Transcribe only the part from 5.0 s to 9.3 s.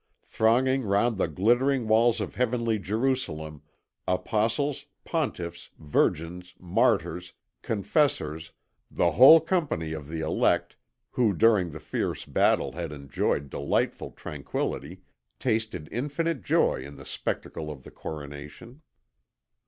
pontiffs, virgins, martyrs, confessors, the